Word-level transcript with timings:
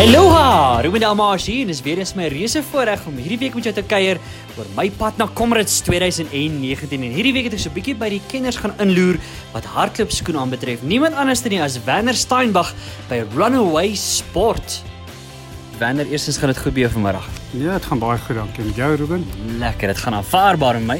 Aloha, 0.00 0.80
Ruben 0.80 1.04
Almaas 1.04 1.44
hier 1.44 1.66
en 1.66 1.68
dis 1.68 1.82
weer 1.84 1.98
eens 2.00 2.14
my 2.16 2.24
reuse 2.32 2.62
voorreg 2.70 3.02
om 3.04 3.18
hierdie 3.20 3.36
week 3.42 3.58
met 3.58 3.66
jou 3.68 3.74
te 3.76 3.82
kuier 3.84 4.16
oor 4.56 4.70
my 4.72 4.86
pad 4.96 5.18
na 5.20 5.26
Comrades 5.36 5.82
2019 5.84 7.04
en 7.04 7.12
hierdie 7.12 7.34
week 7.36 7.50
het 7.50 7.58
ek 7.58 7.60
so 7.60 7.68
'n 7.68 7.76
bietjie 7.76 7.94
by 8.00 8.08
die 8.08 8.22
kenners 8.32 8.56
gaan 8.56 8.72
inloer 8.80 9.20
wat 9.52 9.68
hardloop 9.68 10.10
skoene 10.10 10.40
aanbetref. 10.40 10.80
Niemand 10.82 11.14
anders 11.14 11.44
nie 11.44 11.60
as 11.60 11.76
Werner 11.84 12.16
Steinbach 12.16 12.72
by 13.10 13.20
Runaway 13.36 13.94
Sport. 13.94 14.80
Werner, 15.82 16.06
eerstens 16.06 16.36
gaan 16.38 16.52
dit 16.52 16.58
goed 16.62 16.74
by 16.76 16.84
jou 16.84 16.90
vanmiddag. 16.94 17.24
Ja, 17.58 17.72
dit 17.74 17.86
gaan 17.90 17.98
baie 17.98 18.18
goed, 18.22 18.36
dankie. 18.38 18.64
Met 18.68 18.76
jou, 18.78 18.90
Ruben? 19.00 19.24
Lekker, 19.58 19.90
dit 19.90 19.98
gaan 19.98 20.14
aanvaarbaar 20.14 20.76
met 20.78 20.86
my. 20.86 20.96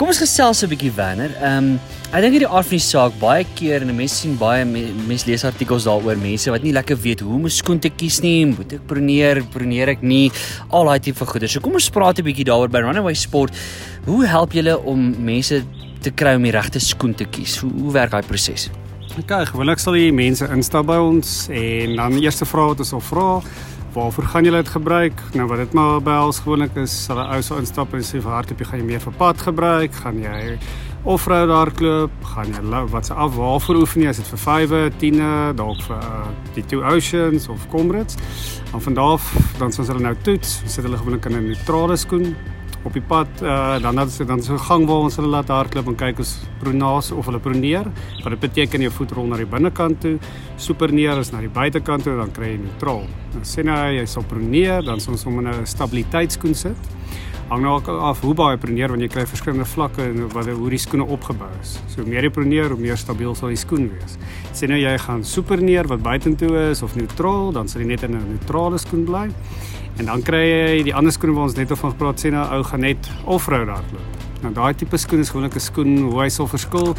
Kom 0.00 0.10
ons 0.10 0.18
gesels 0.18 0.62
'n 0.64 0.68
bietjie 0.72 0.90
Werner. 0.96 1.30
Ehm 1.38 1.58
um, 1.58 1.80
ek 2.10 2.24
dink 2.24 2.34
hierdie 2.34 2.48
aard 2.48 2.66
van 2.66 2.78
die 2.78 2.86
saak 2.86 3.12
baie 3.20 3.44
keer 3.54 3.82
en 3.82 3.94
mense 3.94 4.14
sien 4.14 4.34
baie 4.38 4.64
mense 4.64 5.26
lees 5.26 5.44
artikels 5.44 5.84
daaroor 5.84 6.16
mense 6.18 6.50
wat 6.50 6.62
nie 6.62 6.72
lekker 6.72 6.96
weet 6.96 7.20
hoe 7.20 7.34
om 7.34 7.44
'n 7.44 7.50
skoen 7.50 7.78
te 7.78 7.88
kies 7.88 8.20
nie, 8.20 8.46
moet 8.46 8.72
ek 8.72 8.86
proneer, 8.86 9.44
proneer 9.44 9.88
ek 9.88 10.02
nie, 10.02 10.32
al 10.70 10.84
daai 10.84 10.98
tipe 10.98 11.26
goeder. 11.26 11.48
So 11.48 11.60
kom 11.60 11.74
ons 11.74 11.90
praat 11.90 12.18
'n 12.18 12.24
bietjie 12.24 12.44
daaroor 12.44 12.68
by 12.68 12.80
Runaway 12.80 13.14
Sport. 13.14 13.54
Hoe 14.06 14.26
help 14.26 14.52
julle 14.52 14.76
om 14.84 15.14
mense 15.24 15.62
te 16.00 16.10
kry 16.10 16.34
om 16.34 16.42
die 16.42 16.52
regte 16.52 16.80
skoen 16.80 17.14
te 17.14 17.24
kies? 17.24 17.58
Hoe 17.58 17.70
hoe 17.70 17.92
werk 17.92 18.10
daai 18.10 18.26
proses? 18.26 18.70
Okay, 19.18 19.46
gewoonlik 19.46 19.78
sal 19.78 19.92
die 19.92 20.12
mense 20.12 20.44
instap 20.50 20.86
by 20.86 20.98
ons 20.98 21.48
en 21.48 21.96
dan 21.96 22.12
die 22.12 22.22
eerste 22.22 22.44
vraag 22.44 22.68
wat 22.68 22.78
ons 22.80 22.88
sal 22.88 23.00
vra 23.00 23.42
waarvoor 23.96 24.24
gaan 24.24 24.44
julle 24.44 24.62
dit 24.62 24.68
gebruik? 24.68 25.20
Nou 25.34 25.46
wat 25.48 25.62
dit 25.62 25.72
maar 25.72 26.02
behels 26.04 26.38
gewoonlik 26.44 26.76
is 26.82 26.92
sal 27.04 27.18
'n 27.18 27.30
ou 27.34 27.42
sou 27.42 27.58
instap 27.58 27.94
en 27.94 28.04
sê 28.04 28.20
vir 28.20 28.32
hardloop 28.36 28.60
jy 28.60 28.66
gaan 28.66 28.80
jy 28.80 28.86
meer 28.86 29.00
vir 29.00 29.12
pad 29.12 29.40
gebruik, 29.40 29.92
gaan 29.92 30.18
jy 30.20 30.58
offroad 31.04 31.48
hardloop, 31.48 32.10
gaan 32.22 32.52
jy 32.52 32.84
wat 32.92 33.06
se 33.06 33.14
af 33.14 33.36
waarvoor 33.36 33.76
oefen 33.76 34.02
jy? 34.02 34.08
Is 34.08 34.16
dit 34.16 34.28
vir 34.34 34.42
5e, 34.44 34.90
10e, 35.00 35.54
dalk 35.54 35.80
vir 35.82 35.96
uh, 35.96 36.28
die 36.54 36.64
Two 36.66 36.82
Oceans 36.82 37.48
of 37.48 37.68
Comrades? 37.68 38.16
Van 38.76 38.94
daar 38.94 39.12
af 39.12 39.32
dan 39.58 39.72
sal 39.72 39.86
hulle 39.86 40.00
nou 40.00 40.16
toets, 40.22 40.62
sit 40.66 40.84
hulle 40.84 40.96
gewoonlik 40.96 41.24
in 41.24 41.36
'n 41.36 41.46
neutrale 41.46 41.96
skoen 41.96 42.36
op 42.86 42.94
die 42.94 43.02
pad 43.02 43.28
uh, 43.42 43.76
dan 43.82 43.98
dan 43.98 44.08
dan 44.26 44.42
so 44.42 44.54
'n 44.54 44.58
gang 44.68 44.86
waar 44.86 45.02
ons 45.06 45.16
hulle 45.16 45.28
laat 45.28 45.48
hardloop 45.48 45.88
en 45.88 45.96
kyk 45.96 46.18
ons 46.18 46.32
pronaas 46.60 47.10
of 47.12 47.26
hulle 47.26 47.40
proneer 47.40 47.84
wat 48.22 48.30
dit 48.30 48.40
beteken 48.40 48.80
jou 48.80 48.92
voet 48.92 49.12
rol 49.12 49.26
na 49.26 49.36
die 49.36 49.46
binnekant 49.46 50.00
toe 50.00 50.18
superneer 50.56 51.18
is 51.18 51.32
na 51.32 51.40
die 51.40 51.48
buitekant 51.48 52.04
toe 52.04 52.16
dan 52.16 52.30
kry 52.32 52.52
jy 52.54 52.58
neutraal. 52.58 53.06
Dan 53.32 53.42
sê 53.42 53.64
nou 53.64 53.76
jy 53.92 54.06
sal 54.06 54.22
proneer 54.22 54.82
dan 54.82 55.00
ons 55.08 55.24
hom 55.24 55.38
in 55.38 55.48
'n 55.48 55.66
stabiliteitskoen 55.66 56.54
sit 56.54 56.76
hang 57.48 57.62
nou 57.62 57.76
af 58.10 58.20
hoe 58.20 58.34
baie 58.34 58.56
proneer 58.56 58.88
want 58.88 59.02
jy 59.02 59.08
kry 59.08 59.26
verskillende 59.26 59.64
vlakke 59.64 60.02
en 60.02 60.28
wat 60.34 60.48
hoe 60.50 60.70
die 60.70 60.78
skoene 60.78 61.06
opgebou 61.06 61.50
is 61.60 61.78
so 61.92 62.02
meer 62.06 62.24
jy 62.26 62.30
proneer 62.30 62.74
hoe 62.74 62.80
meer 62.80 62.96
stabiel 62.96 63.34
sal 63.34 63.48
die 63.48 63.60
skoen 63.60 63.88
wees 63.92 64.18
sê 64.52 64.68
nou 64.68 64.78
jy 64.78 64.98
gaan 64.98 65.24
superneer 65.24 65.86
wat 65.86 66.02
buitentoe 66.02 66.70
is 66.70 66.82
of 66.82 66.96
neutraal 66.96 67.52
dan 67.52 67.68
sal 67.68 67.80
jy 67.80 67.88
net 67.94 68.02
in 68.02 68.16
'n 68.16 68.28
neutrale 68.34 68.78
skoen 68.78 69.04
bly 69.04 69.30
En 69.96 70.04
dan 70.04 70.22
kry 70.22 70.42
jy 70.44 70.82
die 70.90 70.94
ander 70.94 71.12
skoene 71.14 71.32
wat 71.38 71.48
ons 71.48 71.56
net 71.56 71.72
van 71.72 71.92
gepraat 71.94 72.20
sê 72.20 72.30
nou 72.32 72.42
ou 72.52 72.60
gaan 72.68 72.82
net 72.84 73.08
offroad 73.24 73.70
hardloop. 73.72 74.24
Nou 74.44 74.52
daai 74.58 74.76
tipe 74.76 74.98
skoen 75.00 75.24
is 75.24 75.30
gewoonlik 75.32 75.56
'n 75.56 75.60
skoen 75.60 75.96
hoe 75.98 76.20
hy 76.20 76.28
sal 76.28 76.46
verskil. 76.46 76.94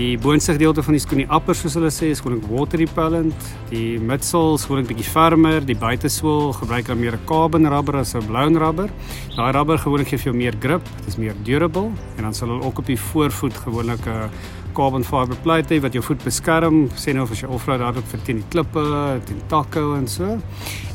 Die 0.00 0.16
boonste 0.16 0.54
gedeelte 0.54 0.80
van 0.80 0.94
die 0.96 1.00
skoen, 1.02 1.18
die 1.20 1.28
upper 1.28 1.56
soos 1.58 1.74
hulle 1.76 1.90
sê, 1.92 2.06
is 2.14 2.22
gewoonlik 2.22 2.46
water 2.48 2.80
repellent. 2.80 3.48
Die 3.68 3.98
midsole 4.00 4.54
is 4.56 4.62
gewoonlik 4.64 4.94
bietjie 4.94 5.04
fermer, 5.04 5.58
die 5.66 5.76
buitesool 5.76 6.54
gebruik 6.56 6.86
dan 6.88 7.00
meer 7.02 7.18
'n 7.18 7.26
carbon 7.28 7.68
rubber 7.68 7.98
as 8.00 8.14
'n 8.14 8.24
blown 8.24 8.56
rubber. 8.56 8.88
Daai 9.36 9.52
rubber 9.52 9.76
gewoonlik 9.76 10.08
gee 10.08 10.16
vir 10.16 10.32
jou 10.32 10.36
meer 10.36 10.54
grip, 10.58 10.84
dit 11.00 11.08
is 11.08 11.18
meer 11.18 11.34
durable 11.44 11.92
en 12.16 12.22
dan 12.22 12.32
sal 12.32 12.48
hulle 12.48 12.64
ook 12.64 12.78
op 12.78 12.86
die 12.86 12.96
voorvoet 12.96 13.54
gewoonlik 13.54 14.06
'n 14.06 14.30
carbon 14.72 15.04
fiber 15.04 15.36
plate 15.42 15.80
wat 15.80 15.92
jou 15.92 16.02
voet 16.02 16.24
beskerm, 16.24 16.88
sê 16.96 17.12
nou 17.12 17.28
as 17.30 17.40
jy 17.40 17.48
offroad 17.48 17.80
hardloop 17.80 18.08
vir 18.08 18.20
teen 18.24 18.36
die 18.36 18.48
klippe, 18.48 19.20
teen 19.26 19.42
takke 19.48 19.96
en 19.96 20.08
so. 20.08 20.38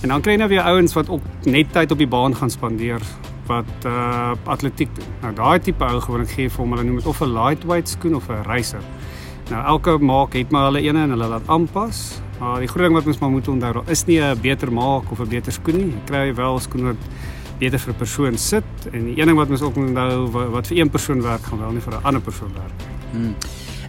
En 0.02 0.10
dan 0.10 0.22
kry 0.22 0.32
jy 0.32 0.38
nou 0.38 0.50
weer 0.50 0.64
ouens 0.64 0.94
wat 0.94 1.10
ook 1.10 1.22
net 1.46 1.72
tyd 1.72 1.92
op 1.92 1.98
die 1.98 2.08
baan 2.08 2.36
gaan 2.36 2.50
spandeer 2.50 3.02
wat 3.48 3.86
uh 3.86 4.34
atletiek 4.44 4.90
doen. 4.96 5.08
Nou 5.22 5.34
daai 5.34 5.60
tipe 5.60 5.86
ou 5.86 6.02
gewoonlik 6.02 6.30
gee 6.30 6.50
vir 6.50 6.64
hom 6.64 6.72
hulle 6.72 6.84
noem 6.84 6.96
dit 6.96 7.08
of 7.08 7.22
'n 7.22 7.34
lightweight 7.34 7.90
skoen 7.90 8.16
of 8.16 8.30
'n 8.30 8.44
racer. 8.44 8.82
Nou 9.50 9.66
elke 9.66 9.98
maak 9.98 10.34
het 10.34 10.52
maar 10.52 10.72
hulle 10.72 10.82
ene 10.82 11.04
en 11.04 11.10
hulle 11.10 11.28
laat 11.28 11.48
aanpas. 11.48 12.22
Maar 12.40 12.60
die 12.60 12.68
groot 12.68 12.84
ding 12.84 12.94
wat 12.94 13.08
ons 13.08 13.20
maar 13.20 13.30
moet 13.30 13.48
onthou, 13.48 13.74
daar 13.74 13.90
is 13.92 14.06
nie 14.06 14.20
'n 14.20 14.40
beter 14.42 14.72
maak 14.74 15.12
of 15.12 15.20
'n 15.20 15.30
beter 15.30 15.52
skoen 15.52 15.78
nie. 15.78 15.86
Jy 15.86 16.02
kry 16.06 16.36
wel 16.36 16.60
skoene 16.60 16.86
wat 16.86 17.04
beter 17.60 17.80
vir 17.80 17.94
'n 17.94 17.98
persoon 17.98 18.38
sit 18.38 18.64
en 18.92 19.06
die 19.06 19.20
een 19.20 19.28
ding 19.28 19.38
wat 19.38 19.50
ons 19.50 19.62
ook 19.62 19.76
moet 19.76 19.88
onthou 19.88 20.50
wat 20.52 20.68
vir 20.68 20.78
een 20.78 20.90
persoon 20.90 21.22
werk, 21.22 21.44
gaan 21.44 21.60
wel 21.60 21.72
nie 21.72 21.82
vir 21.82 21.94
'n 21.94 22.04
ander 22.04 22.22
persoon 22.22 22.52
werk 22.54 22.74
nie. 22.78 23.22
Hmm. 23.22 23.36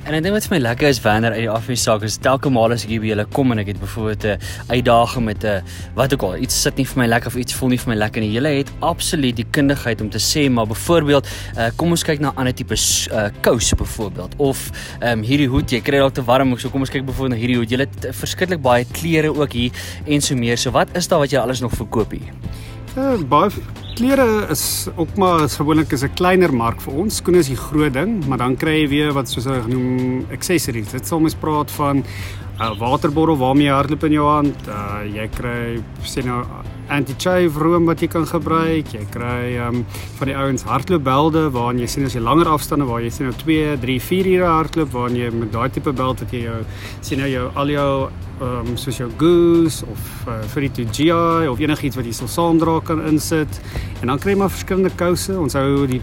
En 0.07 0.15
ek 0.15 0.23
dink 0.23 0.37
wat 0.37 0.45
vir 0.47 0.53
my 0.53 0.59
lekker 0.63 0.87
is 0.87 1.01
wanneer 1.03 1.35
uit 1.35 1.41
die 1.43 1.51
afwees 1.51 1.83
saak 1.83 2.05
is 2.07 2.15
telke 2.23 2.47
maal 2.55 2.71
as 2.71 2.85
ek 2.87 2.93
hier 2.93 3.01
by 3.03 3.09
julle 3.09 3.25
kom 3.35 3.51
en 3.51 3.59
ek 3.59 3.73
het 3.73 3.81
byvoorbeeld 3.83 4.27
'n 4.37 4.71
uitdaging 4.71 5.25
met 5.27 5.45
'n 5.45 5.65
wat 5.97 6.15
ook 6.15 6.23
al 6.23 6.37
iets 6.47 6.55
sit 6.63 6.77
nie 6.79 6.87
vir 6.87 6.99
my 7.03 7.07
lekker 7.11 7.27
of 7.27 7.35
iets 7.35 7.53
voel 7.53 7.71
nie 7.71 7.79
vir 7.79 7.91
my 7.91 7.97
lekker 7.99 8.21
nie. 8.23 8.31
Julle 8.31 8.53
het 8.55 8.71
absoluut 8.81 9.37
die 9.37 9.47
kundigheid 9.51 10.01
om 10.01 10.09
te 10.09 10.19
sê 10.23 10.49
maar 10.49 10.67
byvoorbeeld 10.67 11.27
uh, 11.59 11.71
kom 11.77 11.91
ons 11.91 12.05
kyk 12.05 12.21
na 12.21 12.33
ander 12.37 12.55
tipe 12.55 12.75
uh, 12.75 13.31
kous 13.43 13.75
byvoorbeeld 13.75 14.35
of 14.39 14.71
um, 15.03 15.23
hierdie 15.23 15.49
hoed 15.49 15.71
jy 15.71 15.81
kry 15.81 15.99
dalk 15.99 16.15
te 16.15 16.23
warm 16.23 16.57
so 16.57 16.71
kom 16.71 16.81
ons 16.81 16.91
kyk 16.91 17.05
byvoorbeeld 17.05 17.35
na 17.35 17.43
hierdie 17.43 17.57
hoed. 17.57 17.71
Julle 17.71 17.89
het 17.91 18.15
verskriklik 18.15 18.63
baie 18.63 18.85
klere 18.93 19.35
ook 19.35 19.53
hier 19.53 19.73
en 20.07 20.21
so 20.21 20.37
meer. 20.37 20.57
So 20.57 20.71
wat 20.71 20.87
is 20.95 21.09
daar 21.09 21.19
wat 21.19 21.31
jy 21.31 21.39
alles 21.39 21.61
nog 21.61 21.73
verkoop 21.73 22.11
hier? 22.13 22.31
Uh, 22.97 23.19
baie 23.29 23.51
klere 23.97 24.47
is 24.49 24.87
ook 24.97 25.19
maar 25.21 25.43
is 25.45 25.59
gewoonlik 25.61 25.93
is 25.93 26.03
'n 26.03 26.15
kleiner 26.17 26.53
mark 26.53 26.81
vir 26.81 26.95
ons. 26.95 27.17
Skoene 27.17 27.39
is 27.39 27.49
die 27.49 27.57
groot 27.57 27.93
ding, 27.93 28.27
maar 28.27 28.39
dan 28.39 28.57
kry 28.57 28.81
jy 28.81 28.89
weer 28.89 29.13
wat 29.13 29.29
soos 29.29 29.45
hulle 29.45 29.63
genoem 29.63 30.25
accessories. 30.33 30.91
Dit 30.91 31.07
sal 31.07 31.21
mens 31.21 31.35
praat 31.35 31.71
van 31.71 31.97
'n 31.97 32.05
uh, 32.61 32.79
waterbottel 32.79 33.37
waarmee 33.37 33.67
jy 33.67 33.73
hardloop 33.73 34.05
in 34.05 34.13
jou 34.13 34.27
hand. 34.27 34.57
Uh, 34.69 35.05
jy 35.05 35.29
kry 35.29 35.83
sê 36.03 36.25
nou 36.25 36.45
anti-chave 36.93 37.59
room 37.59 37.87
wat 37.89 38.03
jy 38.03 38.09
kan 38.11 38.27
gebruik. 38.29 38.93
Jy 38.95 39.05
kry 39.15 39.57
um 39.67 39.83
van 40.19 40.31
die 40.31 40.37
ouens 40.37 40.67
hardloopbelde 40.69 41.49
waarin 41.55 41.81
jy 41.83 41.89
sien 41.91 42.07
as 42.07 42.17
jy 42.17 42.23
langer 42.25 42.51
afstande 42.51 42.87
waar 42.89 43.03
jy 43.05 43.11
sien 43.15 43.31
nou 43.31 43.37
2, 43.43 43.77
3, 43.83 43.99
4 44.09 44.31
ure 44.37 44.53
hardloop 44.53 44.93
waarin 44.95 45.19
jy 45.21 45.33
met 45.35 45.53
daai 45.55 45.69
tipe 45.75 45.93
beld 45.97 46.23
wat 46.25 46.35
jy 46.35 46.45
jou 46.47 46.61
sien 47.01 47.23
nou 47.23 47.31
jou 47.31 47.49
al 47.55 47.75
jou 47.75 47.91
um 48.47 48.75
soos 48.77 48.99
jou 49.01 49.09
Goose 49.19 49.87
of 49.89 50.29
uh, 50.29 50.43
vir 50.53 50.69
die 50.69 50.87
GI 50.93 51.49
of 51.49 51.61
enigiets 51.63 51.97
wat 51.97 52.07
jy 52.07 52.13
sal 52.17 52.31
saamdra 52.31 52.79
kan 52.85 53.03
insit. 53.09 53.61
En 54.03 54.13
dan 54.13 54.21
kry 54.21 54.35
jy 54.35 54.43
maar 54.45 54.53
verskillende 54.53 54.93
kouse. 54.99 55.33
Ons 55.41 55.57
hou 55.59 55.87
die 55.91 56.03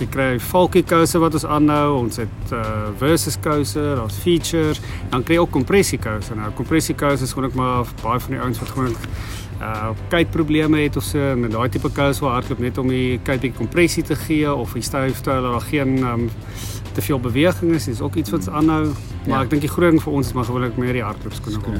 jy 0.00 0.08
kry 0.10 0.28
Falky 0.40 0.82
kouse 0.86 1.20
wat 1.22 1.36
ons 1.38 1.46
aanhou. 1.46 2.00
Ons 2.00 2.20
het 2.22 2.54
uh 2.56 2.90
versus 3.00 3.38
kouse, 3.42 3.80
daar's 4.00 4.18
features. 4.24 4.80
Dan 5.12 5.24
kry 5.24 5.38
jy 5.38 5.44
ook 5.44 5.54
kompressie 5.54 6.00
kouse. 6.02 6.34
Nou 6.36 6.50
kompressie 6.58 6.96
kouse 6.98 7.26
is 7.26 7.36
gewoonlik 7.36 7.58
maar 7.58 7.88
baie 8.02 8.22
van 8.26 8.36
die 8.36 8.42
ouens 8.42 8.62
wat 8.62 8.74
gewoonlik 8.74 9.06
uh 9.60 9.90
kyk 10.08 10.30
probleme 10.32 10.80
het 10.80 10.96
of 10.96 11.04
so 11.04 11.36
met 11.36 11.52
daai 11.52 11.68
tipe 11.68 11.90
kouse 11.92 12.24
waar 12.24 12.38
hardloop 12.38 12.62
net 12.64 12.78
om 12.78 12.88
die 12.88 13.18
kyk 13.22 13.42
bietjie 13.42 13.58
kompressie 13.58 14.02
te 14.02 14.16
gee 14.16 14.48
of 14.52 14.72
die 14.72 14.82
styf 14.82 15.20
te 15.20 15.30
hou 15.30 15.42
daar 15.44 15.60
geen 15.68 15.98
um 16.04 16.30
te 16.92 17.02
veel 17.02 17.20
beweging 17.20 17.74
is, 17.74 17.88
is 17.88 18.00
ook 18.00 18.14
iets 18.14 18.30
wat 18.30 18.48
aanhou. 18.48 18.92
Maar 19.26 19.38
ja. 19.38 19.42
ek 19.44 19.50
dink 19.50 19.62
die 19.62 19.70
groot 19.70 19.90
ding 19.94 20.02
vir 20.02 20.12
ons 20.12 20.26
is 20.26 20.34
maar 20.34 20.48
gewoonlik 20.48 20.80
meer 20.80 20.96
die 20.98 21.04
hardloopskoene 21.04 21.60
kom. 21.62 21.76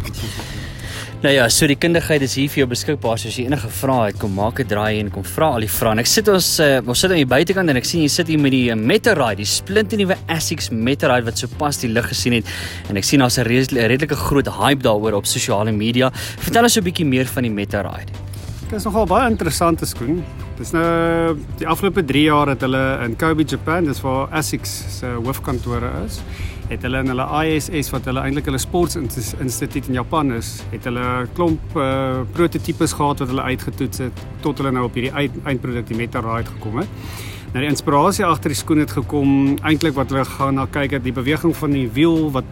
Nou 1.20 1.34
ja, 1.34 1.50
so 1.52 1.66
die 1.68 1.76
kundigheid 1.76 2.22
is 2.24 2.32
hier 2.38 2.48
vir 2.48 2.62
jou 2.62 2.66
beskikbaar. 2.70 3.18
So 3.20 3.28
as 3.28 3.34
jy 3.36 3.42
enige 3.44 3.68
vrae 3.76 4.06
het, 4.06 4.16
kom 4.16 4.30
maak 4.32 4.60
'n 4.62 4.64
draai 4.64 5.00
en 5.00 5.10
kom 5.12 5.22
vra 5.22 5.50
al 5.52 5.60
die 5.60 5.68
vrae. 5.68 5.98
Ek 6.00 6.06
sit 6.08 6.28
ons 6.32 6.48
uh, 6.60 6.80
ons 6.80 6.98
sit 6.98 7.10
aan 7.10 7.20
die 7.20 7.28
buitekant 7.28 7.68
en 7.68 7.76
ek 7.76 7.84
sien 7.84 8.00
jy 8.00 8.08
sit 8.08 8.28
hier 8.28 8.40
met 8.40 8.52
die 8.52 8.70
uh, 8.72 8.74
Meteorite, 8.74 9.36
die 9.36 9.44
splinte 9.44 9.98
nuwe 10.00 10.16
Asics 10.28 10.70
Meteorite 10.70 11.26
wat 11.26 11.36
sopas 11.36 11.76
die 11.76 11.92
lig 11.92 12.08
gesien 12.08 12.32
het. 12.32 12.46
En 12.88 12.96
ek 12.96 13.04
sien 13.04 13.20
daar's 13.20 13.36
'n 13.36 13.44
redelike 13.44 14.16
groot 14.16 14.48
hype 14.48 14.82
daaroor 14.82 15.12
op 15.12 15.26
sosiale 15.26 15.72
media. 15.72 16.10
Vertel 16.40 16.62
ons 16.62 16.78
'n 16.78 16.84
bietjie 16.84 17.04
meer 17.04 17.26
van 17.26 17.42
die 17.42 17.52
Meteorite. 17.52 18.12
Dit 18.70 18.78
is 18.78 18.84
nogal 18.84 19.04
baie 19.04 19.28
interessante 19.28 19.84
skoen. 19.84 20.24
Dis 20.56 20.72
nou 20.72 21.36
die 21.58 21.66
afgelope 21.66 22.02
3 22.02 22.24
jaar 22.24 22.48
het 22.48 22.60
hulle 22.62 23.04
in 23.04 23.16
Kobe, 23.16 23.44
Japan, 23.44 23.84
dis 23.84 24.00
waar 24.00 24.28
Asics 24.32 24.98
se 25.00 25.06
hoofkantore 25.06 25.90
is 26.06 26.20
het 26.70 26.84
hulle 26.86 27.00
in 27.02 27.10
hulle 27.10 27.26
ISS 27.44 27.90
wat 27.90 28.06
hulle 28.06 28.22
eintlik 28.22 28.46
hulle 28.46 28.60
sportsinstituut 28.62 29.88
in 29.90 29.98
Japan 29.98 30.30
is, 30.36 30.60
het 30.70 30.86
hulle 30.86 31.02
'n 31.24 31.32
klomp 31.34 31.74
uh, 31.76 32.22
prototipes 32.32 32.94
gehad 32.94 33.18
wat 33.18 33.28
hulle 33.28 33.42
uitgetoets 33.42 33.98
het 33.98 34.22
tot 34.40 34.58
hulle 34.58 34.72
nou 34.72 34.84
op 34.86 34.94
hierdie 34.94 35.12
eindproduk 35.44 35.86
die 35.86 35.96
Metaride 35.96 36.50
gekom 36.54 36.78
het. 36.78 36.88
Nou 37.52 37.64
die 37.64 37.70
inspirasie 37.70 38.24
agter 38.24 38.52
die 38.54 38.58
skoen 38.58 38.78
het 38.78 38.92
gekom 38.94 39.58
eintlik 39.66 39.94
wat 39.94 40.10
hulle 40.10 40.24
gaan 40.24 40.54
na 40.54 40.66
kyk 40.70 40.90
het 40.90 41.04
die 41.04 41.12
beweging 41.12 41.56
van 41.56 41.74
die 41.74 41.88
wiel 41.90 42.30
wat 42.30 42.44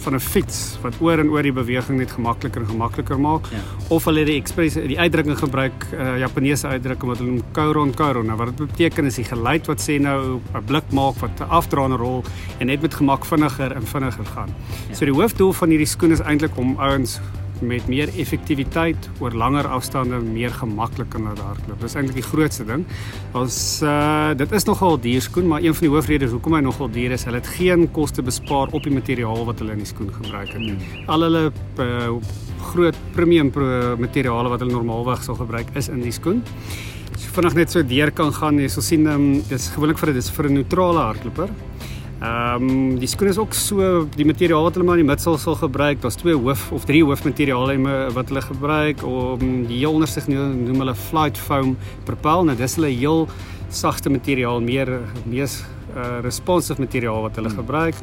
van 0.00 0.14
'n 0.14 0.20
fiets 0.20 0.78
wat 0.82 0.94
oor 1.00 1.18
en 1.18 1.30
oor 1.30 1.42
die 1.42 1.52
beweging 1.52 1.98
net 1.98 2.10
gemakliker 2.10 2.60
en 2.60 2.68
gemakliker 2.68 3.20
maak 3.20 3.46
ja. 3.50 3.62
of 3.88 4.04
hulle 4.04 4.24
die 4.24 4.36
ekspres 4.40 4.74
die 4.74 4.98
uitdrukking 4.98 5.38
gebruik 5.38 5.86
uh, 5.92 6.18
Japaneese 6.18 6.66
uitdrukking 6.68 7.08
wat 7.10 7.18
hulle 7.18 7.30
noem 7.30 7.44
kouron 7.52 7.94
kouron 7.94 8.26
nou 8.26 8.36
wat 8.36 8.56
dit 8.56 8.66
beteken 8.66 9.04
is 9.04 9.14
die 9.14 9.24
geluid 9.24 9.66
wat 9.66 9.80
sê 9.80 10.00
nou 10.00 10.40
'n 10.54 10.64
blik 10.66 10.92
maak 10.92 11.16
wat 11.20 11.40
'n 11.40 11.48
afdraande 11.48 11.96
rol 11.96 12.24
en 12.58 12.66
net 12.66 12.82
met 12.82 12.94
gemak 12.94 13.24
vinniger 13.24 13.72
en 13.72 13.86
vinniger 13.86 14.26
gaan. 14.26 14.48
Ja. 14.88 14.94
So 14.94 15.04
die 15.04 15.14
hoofdoel 15.14 15.52
van 15.52 15.68
hierdie 15.68 15.86
skoen 15.86 16.10
is 16.10 16.20
eintlik 16.20 16.56
om 16.56 16.76
ouens 16.78 17.20
met 17.62 17.86
meer 17.88 18.10
effektiwiteit 18.18 19.08
oor 19.20 19.34
langer 19.36 19.66
afstande 19.68 20.20
meer 20.24 20.52
gemaklik 20.54 21.10
kan 21.14 21.28
laat 21.28 21.40
hardloop. 21.44 21.80
Dis 21.80 21.96
eintlik 21.98 22.20
die 22.20 22.26
grootste 22.26 22.66
ding. 22.68 22.84
Ons 23.38 23.58
uh 23.86 24.34
dit 24.40 24.52
is 24.56 24.66
nogal 24.68 25.00
duur 25.00 25.22
skoen, 25.24 25.48
maar 25.50 25.64
een 25.64 25.74
van 25.74 25.86
die 25.86 25.92
hoofredes 25.92 26.30
hoekom 26.34 26.54
hy 26.54 26.60
nogal 26.64 26.90
duur 26.92 27.16
is, 27.16 27.24
hulle 27.28 27.40
het 27.40 27.50
geen 27.56 27.86
koste 27.96 28.22
bespaar 28.22 28.70
op 28.76 28.84
die 28.86 28.94
materiaal 28.94 29.44
wat 29.48 29.60
hulle 29.62 29.74
in 29.76 29.82
die 29.84 29.88
skoen 29.88 30.12
gebruik 30.14 30.52
het 30.54 30.62
nie. 30.62 30.76
Al 31.10 31.26
hulle 31.26 31.42
uh, 31.50 32.12
groot 32.70 32.96
premium 33.16 33.50
materiale 33.98 34.52
wat 34.52 34.62
hulle 34.62 34.76
normaalweg 34.76 35.24
sal 35.24 35.38
gebruik 35.40 35.72
is 35.78 35.88
in 35.88 36.04
die 36.04 36.14
skoen. 36.14 36.44
As 37.14 37.24
jy 37.24 37.32
vinnig 37.34 37.56
net 37.58 37.72
so 37.74 37.82
deur 37.82 38.12
kan 38.14 38.30
gaan, 38.32 38.60
jy 38.62 38.68
sal 38.70 38.86
sien 38.86 39.08
um, 39.10 39.26
dis 39.48 39.70
gewoonlik 39.74 39.98
vir 40.00 40.12
dit 40.12 40.22
is 40.22 40.30
vir 40.36 40.48
'n 40.48 40.60
neutrale 40.60 41.02
hardloper. 41.08 41.50
Ehm 42.20 42.68
um, 42.68 42.98
die 43.00 43.08
skoen 43.08 43.30
is 43.30 43.38
ook 43.40 43.54
so 43.56 44.06
die 44.12 44.26
materiaal 44.28 44.66
wat 44.66 44.74
hulle 44.76 44.84
maar 44.84 44.98
in 45.00 45.06
die 45.06 45.10
midsel 45.10 45.38
sal 45.40 45.54
gebruik. 45.56 46.02
Daar's 46.02 46.18
twee 46.20 46.36
hoof 46.36 46.66
of 46.76 46.84
drie 46.84 47.00
hoofmateriale 47.04 47.78
wat 48.12 48.28
hulle 48.28 48.42
gebruik 48.44 49.00
om 49.08 49.64
die 49.66 49.78
heel 49.78 49.96
onderste 49.96 50.20
noem 50.28 50.82
hulle 50.82 50.94
flight 50.94 51.38
foam 51.38 51.78
propel. 52.04 52.44
Nou 52.44 52.56
dis 52.56 52.76
hulle 52.76 52.92
heel 52.92 53.24
sagte 53.72 54.10
materiaal, 54.10 54.60
meer 54.60 54.98
mees 55.24 55.62
uh, 55.94 56.20
responsive 56.20 56.80
materiaal 56.82 57.22
wat 57.22 57.40
hulle 57.40 57.48
hmm. 57.48 57.62
gebruik. 57.62 57.94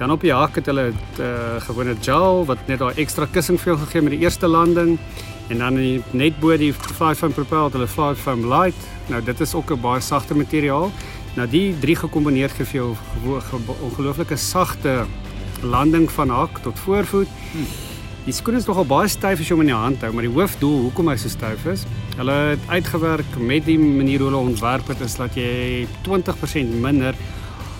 Dan 0.00 0.10
op 0.10 0.24
die 0.24 0.32
hak 0.32 0.56
het 0.56 0.66
hulle 0.72 0.88
'n 0.88 0.96
uh, 1.20 1.26
eh, 1.26 1.62
gewone 1.68 1.96
gel 2.00 2.44
wat 2.46 2.58
net 2.66 2.78
daai 2.78 2.94
ekstra 2.96 3.26
kussing 3.26 3.60
vir 3.60 3.74
jou 3.74 3.78
gegee 3.84 4.02
met 4.02 4.12
die 4.16 4.24
eerste 4.24 4.46
landing. 4.46 4.98
En 5.48 5.58
dan 5.58 6.02
net 6.10 6.40
bo 6.40 6.56
die 6.56 6.72
flight 6.72 7.18
foam 7.18 7.32
propel 7.32 7.64
het 7.64 7.72
hulle 7.72 7.86
flight 7.86 8.18
foam 8.18 8.48
light. 8.48 8.88
Nou 9.08 9.22
dit 9.22 9.40
is 9.40 9.54
ook 9.54 9.70
'n 9.70 9.80
baie 9.80 10.00
sagte 10.00 10.34
materiaal. 10.34 10.90
Nou 11.36 11.44
die 11.52 11.74
drie 11.76 11.96
gekombineer 12.00 12.48
gee 12.56 12.64
vir 12.64 12.78
jou 12.78 12.92
ongelooflike 13.84 14.38
sagte 14.40 15.02
landing 15.60 16.06
van 16.14 16.32
hak 16.32 16.62
tot 16.64 16.78
voorvoet. 16.80 17.28
Die 18.24 18.34
skoen 18.34 18.56
is 18.56 18.64
nogal 18.66 18.88
baie 18.88 19.10
styf 19.12 19.42
as 19.42 19.46
jy 19.46 19.52
hom 19.52 19.62
in 19.66 19.70
die 19.70 19.76
hand 19.76 20.00
hou, 20.02 20.10
maar 20.16 20.24
die 20.24 20.32
hoofdoel 20.32 20.78
hoekom 20.86 21.10
hy 21.12 21.18
so 21.20 21.30
styf 21.30 21.66
is, 21.70 21.84
hulle 22.16 22.34
het 22.54 22.64
uitgewerk 22.72 23.36
met 23.38 23.68
die 23.68 23.76
manier 23.78 24.24
hoe 24.24 24.30
hulle 24.30 24.48
ontwerp 24.48 24.88
het 24.90 25.04
is 25.04 25.18
dat 25.20 25.36
jy 25.36 25.84
20% 26.08 26.80
minder 26.80 27.12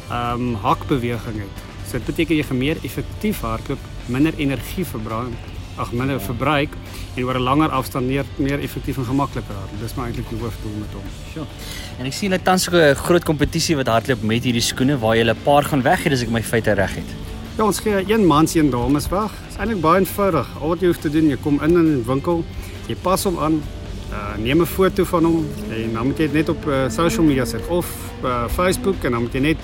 ehm 0.06 0.52
um, 0.52 0.52
hakbeweging 0.62 1.40
het. 1.40 1.64
So 1.88 1.96
dit 1.96 2.06
beteken 2.12 2.36
jy 2.36 2.44
gaan 2.46 2.60
meer 2.60 2.84
effektief 2.84 3.40
hardloop, 3.42 3.88
minder 4.12 4.36
energie 4.38 4.84
verbrand, 4.86 5.48
ag 5.76 5.92
minder 5.92 6.20
verbruik 6.20 6.72
en 7.14 7.24
oor 7.24 7.36
'n 7.38 7.42
langer 7.42 7.70
afstand 7.70 8.06
meer 8.06 8.24
meer 8.36 8.60
effektief 8.60 8.96
en 8.96 9.04
gemakliker. 9.04 9.54
Dis 9.80 9.94
maar 9.94 10.06
eintlik 10.06 10.28
die 10.28 10.38
hoofdoel 10.38 10.76
met 10.80 10.92
hom. 10.92 11.06
Sjoe. 11.32 11.44
En 11.98 12.06
ek 12.06 12.12
sien 12.12 12.30
dat 12.30 12.44
tans 12.44 12.68
'n 12.68 12.94
groot 12.94 13.24
kompetisie 13.24 13.76
wat 13.76 13.86
hardloop 13.86 14.22
met 14.22 14.44
hierdie 14.44 14.62
skoene 14.62 14.98
waar 14.98 15.16
jy 15.16 15.24
'n 15.24 15.36
paar 15.44 15.64
gaan 15.64 15.82
weggee 15.82 16.12
as 16.12 16.22
ek 16.22 16.30
my 16.30 16.42
feite 16.42 16.72
reg 16.72 16.94
het. 16.94 17.10
Ja, 17.56 17.64
ons 17.64 17.80
gee 17.80 18.04
een 18.06 18.26
mans 18.26 18.54
een 18.54 18.70
dames 18.70 19.08
weg. 19.08 19.32
Dis 19.48 19.56
eintlik 19.56 19.80
baie 19.80 20.00
eenvoudig. 20.00 20.46
Al 20.60 20.68
wat 20.68 20.80
jy 20.80 20.86
hoef 20.86 20.98
te 21.00 21.10
doen, 21.10 21.28
jy 21.28 21.36
kom 21.36 21.62
in 21.62 21.70
in 21.70 21.98
'n 21.98 22.04
winkel, 22.06 22.44
jy 22.86 22.96
pas 23.02 23.24
hom 23.24 23.38
aan, 23.38 23.62
uh, 24.12 24.36
neem 24.38 24.60
'n 24.60 24.66
foto 24.66 25.04
van 25.04 25.24
hom 25.24 25.46
en 25.70 25.92
dan 25.92 26.06
moet 26.06 26.18
jy 26.18 26.24
dit 26.24 26.32
net 26.32 26.48
op 26.48 26.66
uh, 26.66 26.88
social 26.88 27.24
media 27.24 27.44
sit 27.44 27.66
of 27.68 27.86
uh, 28.24 28.48
Facebook 28.48 29.04
en 29.04 29.10
dan 29.10 29.22
moet 29.22 29.32
jy 29.32 29.40
net 29.40 29.56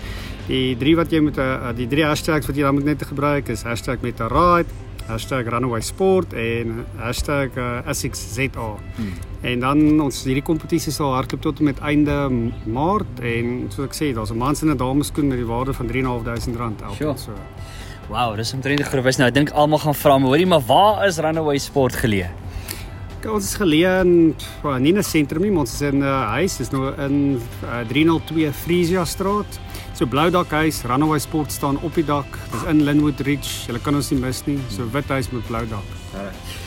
die 0.46 0.76
drie 0.76 0.96
wat 0.96 1.10
jy 1.10 1.20
moet 1.20 1.38
uh, 1.38 1.70
die 1.76 1.86
drie 1.86 2.04
hashtags 2.04 2.46
wat 2.46 2.56
jy 2.56 2.62
dan 2.62 2.74
moet 2.74 2.84
net 2.84 3.02
gebruik 3.02 3.48
is 3.48 3.62
#metaride 4.00 4.68
#runawaysport 5.08 6.32
en 6.32 6.86
#SXZA. 7.10 8.78
Hmm. 8.96 9.12
En 9.42 9.60
dan 9.60 10.00
ons 10.00 10.24
hierdie 10.24 10.42
kompetisie 10.42 10.92
sal 10.92 11.12
hardloop 11.14 11.42
tot 11.42 11.58
en 11.58 11.64
met 11.64 11.78
einde 11.78 12.30
Maart 12.64 13.20
en 13.20 13.66
soos 13.68 13.88
ek 13.88 13.94
sê, 13.94 14.14
daar's 14.14 14.30
'n 14.30 14.38
mans 14.38 14.62
en 14.62 14.70
'n 14.70 14.76
dames 14.76 15.06
skoen 15.06 15.28
met 15.28 15.38
die 15.38 15.46
waarde 15.46 15.72
van 15.72 15.86
3.500 15.86 16.56
rand 16.56 16.82
elk. 16.82 16.94
Sure. 16.94 17.16
So. 17.16 17.32
Wow, 18.08 18.36
dis 18.36 18.52
omtrent 18.52 18.82
groot 18.82 19.04
wys 19.04 19.16
nou. 19.16 19.28
Ek 19.28 19.34
dink 19.34 19.50
almal 19.50 19.78
gaan 19.78 19.94
vra, 19.94 20.18
hoorie, 20.20 20.46
maar 20.46 20.62
waar 20.66 21.06
is 21.06 21.18
Runaway 21.18 21.58
Sport 21.58 21.94
geleë? 21.94 22.41
Ons 23.30 23.46
is 23.46 23.54
geleë 23.54 24.00
in 24.02 24.34
nie 24.82 24.92
'n 24.92 25.02
sentrum 25.02 25.42
nie, 25.42 25.50
ons 25.54 25.72
is 25.74 25.80
in 25.82 25.98
'n 25.98 26.02
uh, 26.02 26.26
huis, 26.34 26.58
is 26.60 26.72
nou 26.72 26.92
in 26.98 27.40
uh, 27.62 27.84
302 27.86 28.50
Frisia 28.52 29.04
straat. 29.04 29.46
So 29.94 30.06
blou 30.06 30.30
dak 30.30 30.50
huis, 30.50 30.82
Runaway 30.82 31.18
Sport 31.18 31.52
staan 31.52 31.78
op 31.82 31.94
die 31.94 32.04
dak. 32.04 32.26
Dis 32.50 32.62
in 32.68 32.82
Linwood 32.82 33.20
Ridge. 33.20 33.70
Jy 33.70 33.78
kan 33.78 33.94
ons 33.94 34.10
nie 34.10 34.18
mis 34.18 34.42
nie. 34.46 34.58
So 34.70 34.88
wit 34.90 35.08
huis 35.08 35.30
met 35.30 35.46
blou 35.46 35.66
dak. 35.68 35.86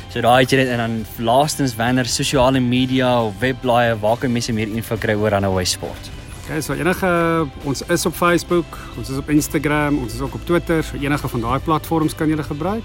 So 0.09 0.21
daai 0.21 0.43
het 0.43 0.51
jy 0.51 0.57
dit 0.57 0.67
en 0.67 0.77
dan 0.77 1.05
laastens 1.19 1.75
wanneer 1.75 2.05
sosiale 2.05 2.59
media 2.59 3.21
of 3.21 3.33
webblaaie 3.39 3.99
waar 3.99 4.17
kan 4.17 4.31
mense 4.31 4.53
meer 4.53 4.67
info 4.67 4.95
kry 4.95 5.13
oor 5.13 5.31
Runaway 5.31 5.65
Sport? 5.65 6.09
Okay, 6.45 6.61
so 6.61 6.73
enige 6.73 7.47
ons 7.65 7.81
is 7.81 8.05
op 8.05 8.13
Facebook, 8.13 8.77
ons 8.97 9.09
is 9.09 9.17
op 9.17 9.29
Instagram, 9.29 9.97
ons 9.97 10.13
is 10.13 10.21
ook 10.21 10.33
op 10.33 10.45
Twitter, 10.45 10.83
so 10.83 10.95
enige 10.95 11.27
van 11.27 11.41
daai 11.41 11.59
platforms 11.59 12.15
kan 12.15 12.29
jy 12.29 12.37
gebruik. 12.43 12.83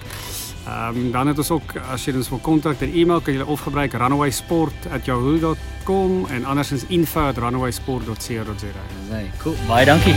Ehm 0.66 0.96
um, 0.96 1.12
dan 1.12 1.26
het 1.26 1.38
ons 1.38 1.50
ook 1.50 1.72
as 1.92 2.04
jy 2.04 2.14
ons 2.14 2.28
wil 2.28 2.38
kontak, 2.38 2.78
dan 2.78 2.92
e-mail 2.92 3.20
kan 3.20 3.34
jy 3.34 3.42
of 3.42 3.60
gebruik 3.60 3.92
runawaysport@yahoo.com 3.92 6.26
en 6.28 6.44
andersins 6.44 6.84
info@runawaysport.co.za. 6.88 8.66
Nee, 9.10 9.30
cool. 9.42 9.54
Baie 9.66 9.86
dankie. 9.86 10.14